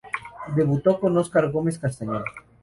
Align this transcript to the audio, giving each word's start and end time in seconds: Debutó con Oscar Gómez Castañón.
Debutó 0.55 0.99
con 0.99 1.15
Oscar 1.15 1.51
Gómez 1.51 1.77
Castañón. 1.77 2.23